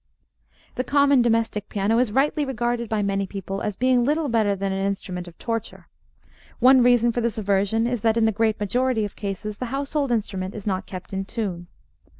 [0.77, 4.71] The common domestic piano is rightly regarded by many people as being little better than
[4.71, 5.89] an instrument of torture.
[6.57, 10.11] One reason for this aversion is that, in the great majority of cases, the household
[10.11, 11.67] instrument is not kept in tune.